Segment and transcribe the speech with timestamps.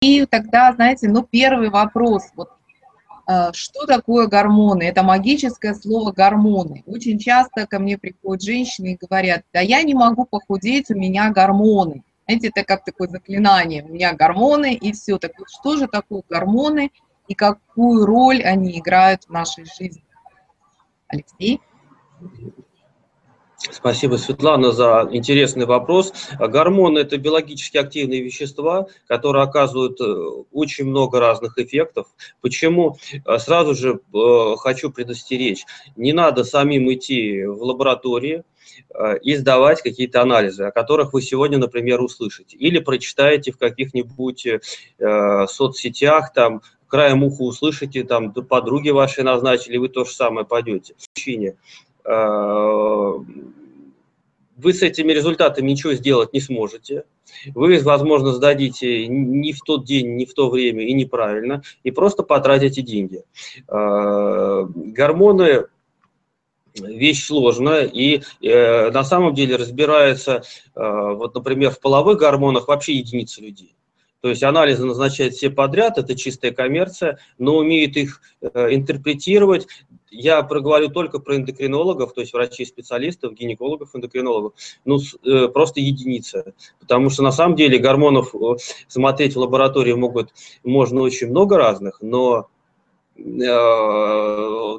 [0.00, 2.50] И тогда, знаете, ну, первый вопрос, вот,
[3.28, 4.84] э, что такое гормоны?
[4.84, 6.84] Это магическое слово гормоны.
[6.86, 11.30] Очень часто ко мне приходят женщины и говорят, да я не могу похудеть, у меня
[11.30, 12.04] гормоны.
[12.26, 15.18] Знаете, это как такое заклинание, у меня гормоны и все.
[15.18, 16.92] Так вот, что же такое гормоны
[17.26, 20.04] и какую роль они играют в нашей жизни?
[21.08, 21.60] Алексей?
[23.60, 26.12] Спасибо, Светлана, за интересный вопрос.
[26.38, 30.04] Гормоны– это биологически активные вещества, которые оказывают э,
[30.52, 32.06] очень много разных эффектов.
[32.40, 32.98] Почему?
[33.26, 35.64] Э, сразу же э, хочу предостеречь.
[35.96, 38.44] Не надо самим идти в лаборатории,
[39.22, 42.56] и сдавать какие-то анализы, о которых вы сегодня, например, услышите.
[42.56, 44.46] Или прочитаете в каких-нибудь
[45.48, 50.94] соцсетях, там, краем уха услышите, там, подруги ваши назначили, вы то же самое пойдете.
[51.14, 51.56] Причине
[54.58, 57.04] вы с этими результатами ничего сделать не сможете.
[57.54, 62.22] Вы, возможно, сдадите не в тот день, не в то время и неправильно, и просто
[62.22, 63.22] потратите деньги.
[63.68, 65.66] А, гормоны
[66.74, 70.42] вещь сложная, и э, на самом деле разбирается,
[70.76, 73.74] э, вот, например, в половых гормонах вообще единицы людей.
[74.20, 79.68] То есть анализы назначают все подряд, это чистая коммерция, но умеют их э, интерпретировать.
[80.10, 84.54] Я проговорю только про эндокринологов, то есть врачей-специалистов, гинекологов, эндокринологов.
[84.84, 86.54] Ну, э, просто единица.
[86.80, 88.38] Потому что на самом деле гормонов э,
[88.86, 90.32] смотреть в лаборатории могут,
[90.64, 92.48] можно очень много разных, но
[93.16, 93.22] э,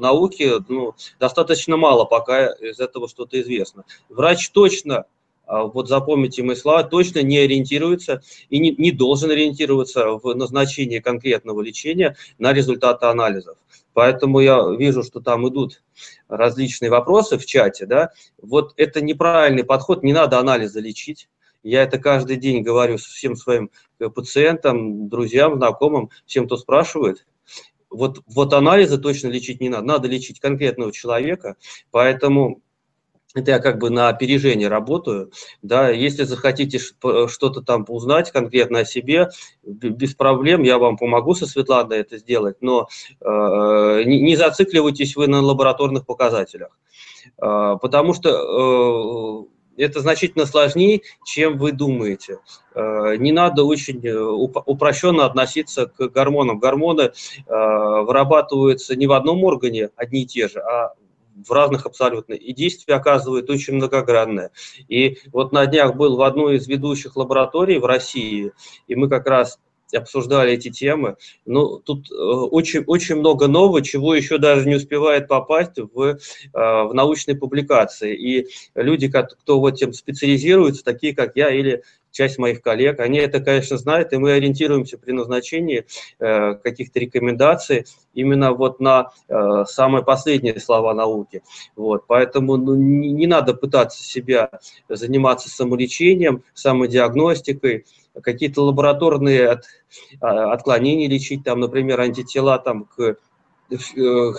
[0.00, 3.84] науке ну, достаточно мало пока из этого что-то известно.
[4.08, 5.04] Врач точно
[5.48, 11.62] вот запомните мои слова, точно не ориентируется и не, не должен ориентироваться в назначении конкретного
[11.62, 13.56] лечения на результаты анализов.
[13.94, 15.82] Поэтому я вижу, что там идут
[16.28, 17.86] различные вопросы в чате.
[17.86, 18.12] Да?
[18.40, 21.28] Вот это неправильный подход, не надо анализы лечить.
[21.64, 27.26] Я это каждый день говорю всем своим пациентам, друзьям, знакомым, всем, кто спрашивает.
[27.90, 31.56] Вот, вот анализы точно лечить не надо, надо лечить конкретного человека.
[31.90, 32.62] Поэтому
[33.34, 38.84] это я как бы на опережение работаю, да, если захотите что-то там узнать конкретно о
[38.84, 39.28] себе,
[39.62, 42.88] без проблем, я вам помогу со Светланой это сделать, но
[43.20, 46.70] э, не, не зацикливайтесь вы на лабораторных показателях,
[47.36, 49.46] э, потому что
[49.76, 52.38] э, это значительно сложнее, чем вы думаете.
[52.74, 56.58] Э, не надо очень э, упрощенно относиться к гормонам.
[56.58, 57.10] Гормоны э,
[57.46, 60.94] вырабатываются не в одном органе одни и те же, а
[61.46, 64.50] в разных абсолютно, и действие оказывает очень многогранное.
[64.88, 68.52] И вот на днях был в одной из ведущих лабораторий в России,
[68.86, 69.58] и мы как раз
[69.96, 71.16] обсуждали эти темы.
[71.46, 76.16] Ну, тут э, очень, очень много нового, чего еще даже не успевает попасть в, э,
[76.52, 78.14] в научные публикации.
[78.14, 81.82] И люди, кто в этом специализируются, такие как я или
[82.18, 85.86] часть моих коллег, они это, конечно, знают, и мы ориентируемся при назначении
[86.18, 91.44] э, каких-то рекомендаций именно вот на э, самые последние слова науки.
[91.76, 94.50] Вот, поэтому ну, не, не надо пытаться себя
[94.88, 97.84] заниматься самолечением, самодиагностикой,
[98.20, 99.64] какие-то лабораторные от,
[100.20, 103.16] а, отклонения лечить, там, например, антитела там, к
[103.70, 104.32] Э,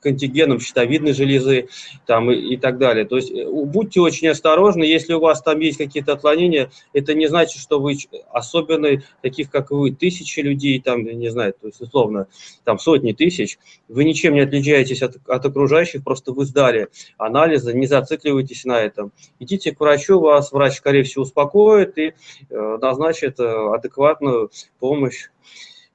[0.00, 1.68] к антигенам щитовидной железы
[2.06, 3.04] там, и, и так далее.
[3.04, 7.26] То есть э, будьте очень осторожны, если у вас там есть какие-то отклонения, это не
[7.26, 7.96] значит, что вы
[8.30, 12.28] особенный, таких как вы, тысячи людей, там, не знаю, то есть условно,
[12.62, 16.88] там сотни тысяч, вы ничем не отличаетесь от, от окружающих, просто вы сдали
[17.18, 19.10] анализы, не зацикливайтесь на этом.
[19.40, 22.12] Идите к врачу, вас врач, скорее всего, успокоит и
[22.50, 25.30] э, назначит э, адекватную помощь.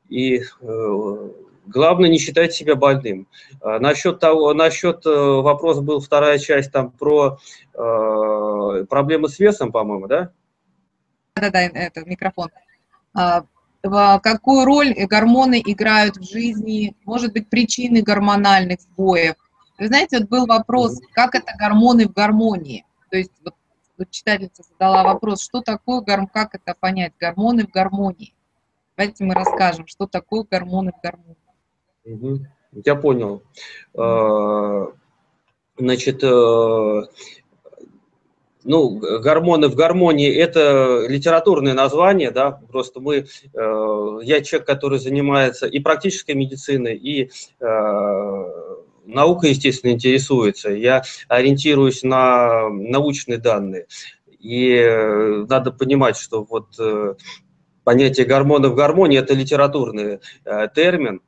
[0.10, 1.30] И э,
[1.70, 3.28] Главное, не считать себя больным.
[3.62, 7.38] А, насчет того, насчет э, вопрос был вторая часть там про
[7.76, 10.32] э, проблемы с весом, по-моему, да?
[11.36, 12.50] Да-да, это микрофон.
[13.14, 13.44] А,
[14.20, 19.36] какую роль гормоны играют в жизни, может быть, причины гормональных сбоев?
[19.78, 22.84] Вы знаете, вот был вопрос, как это гормоны в гармонии?
[23.12, 23.54] То есть вот,
[23.98, 28.34] вот читательница задала вопрос, что такое, как это понять, гормоны в гармонии?
[28.98, 31.38] Давайте мы расскажем, что такое гормоны в гармонии.
[32.10, 32.40] Угу.
[32.86, 33.44] Я понял.
[33.96, 34.88] А,
[35.78, 37.02] значит, э,
[38.64, 45.68] ну, гормоны в гармонии– это литературное название, да, просто мы, э, я человек, который занимается
[45.68, 47.30] и практической медициной, и
[47.60, 50.70] э, наукой, естественно, интересуется.
[50.70, 53.88] Я ориентируюсь на научные данные.
[54.40, 54.80] И
[55.50, 56.68] надо понимать, что вот
[57.84, 60.20] понятие гормонов в гармонии– это литературный
[60.74, 61.22] термин,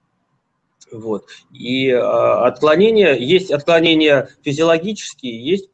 [0.92, 1.26] Вот.
[1.54, 5.70] И э, отклонения, есть отклонения физиологические, есть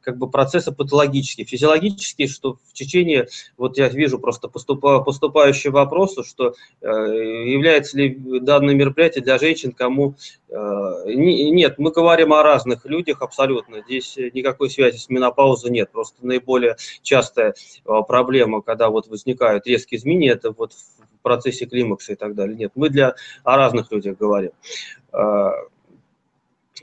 [0.00, 1.46] как бы процессы патологические.
[1.46, 8.14] Физиологические, что в течение, вот я вижу просто поступа, поступающие вопросы, что э, является ли
[8.40, 10.14] данное мероприятие для женщин, кому...
[10.48, 13.82] Э, не, нет, мы говорим о разных людях абсолютно.
[13.82, 15.90] Здесь никакой связи с менопаузой нет.
[15.90, 17.54] Просто наиболее частая
[17.84, 20.72] э, проблема, когда вот возникают резкие изменения, это вот
[21.22, 22.56] процессе климакса и так далее.
[22.56, 23.14] Нет, мы для,
[23.44, 24.52] о разных людях говорим.
[25.12, 25.52] А,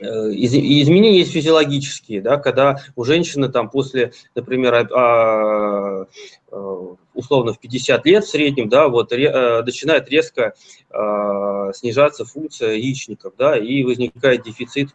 [0.00, 6.06] э, изменения есть физиологические, да, когда у женщины там после, например, а,
[6.50, 10.54] а, условно в 50 лет в среднем, да, вот э, начинает резко
[11.72, 14.88] снижаться функция яичников, да, и возникает дефицит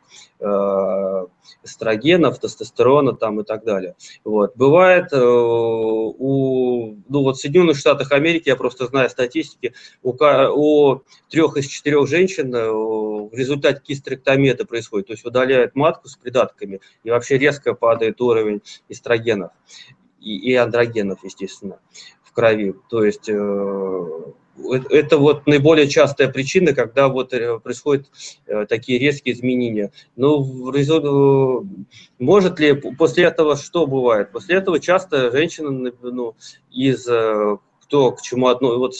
[1.66, 3.96] эстрогенов, тестостерона там и так далее.
[4.24, 4.56] Вот.
[4.56, 9.74] Бывает э, у, ну вот в Соединенных Штатах Америки, я просто знаю статистики,
[10.04, 15.76] у, у трех из четырех женщин э, в результате кистерэктомии это происходит, то есть удаляют
[15.76, 19.52] матку с придатками и вообще резко падает уровень эстрогенов
[20.26, 21.80] и, и андрогенов, естественно,
[22.24, 22.76] в крови.
[22.90, 24.08] То есть э,
[24.90, 28.08] это вот наиболее частая причина, когда вот э, происходят
[28.48, 29.92] э, такие резкие изменения.
[30.16, 30.72] Ну,
[32.20, 34.32] может ли после этого что бывает?
[34.32, 36.36] После этого часто женщина ну,
[36.72, 38.94] из э, кто к чему одно, вот,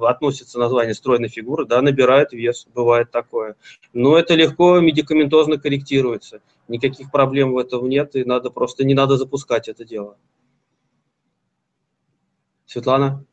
[0.00, 3.56] относится название стройной фигуры, да, набирает вес, бывает такое.
[3.92, 6.40] Но это легко медикаментозно корректируется.
[6.68, 10.16] Никаких проблем в этом нет, и надо просто не надо запускать это дело.
[12.70, 13.24] Светлана?